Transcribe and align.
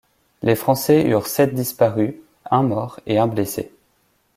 Les 0.41 0.55
Français 0.55 1.05
eurent 1.07 1.27
sept 1.27 1.53
disparus, 1.53 2.15
un 2.49 2.63
mort 2.63 2.99
et 3.05 3.19
un 3.19 3.27
blessé. 3.27 3.71